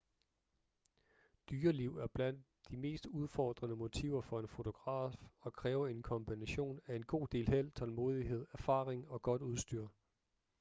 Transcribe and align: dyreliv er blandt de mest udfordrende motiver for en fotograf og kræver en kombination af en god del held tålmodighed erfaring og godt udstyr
dyreliv 1.49 1.97
er 1.97 2.07
blandt 2.07 2.41
de 2.69 2.77
mest 2.77 3.05
udfordrende 3.05 3.75
motiver 3.75 4.21
for 4.21 4.39
en 4.39 4.47
fotograf 4.47 5.13
og 5.39 5.53
kræver 5.53 5.87
en 5.87 6.01
kombination 6.03 6.79
af 6.85 6.95
en 6.95 7.05
god 7.05 7.27
del 7.27 7.47
held 7.49 7.71
tålmodighed 7.71 8.45
erfaring 8.53 9.07
og 9.09 9.21
godt 9.21 9.41
udstyr 9.41 9.87